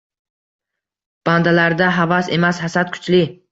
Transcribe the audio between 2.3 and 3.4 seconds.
emas, hasad kuchli